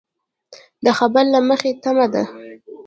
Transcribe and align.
د 0.83 0.87
خبر 0.97 1.23
له 1.33 1.39
مخې 1.49 1.71
تمه 1.83 2.07
ده 2.13 2.23